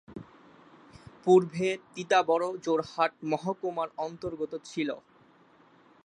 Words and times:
পুর্বে 1.23 1.69
তিতাবড় 1.93 2.47
যোরহাট 2.65 3.11
মহকুমার 3.31 3.89
অন্তর্গত 3.97 4.53
ছিল। 4.65 4.89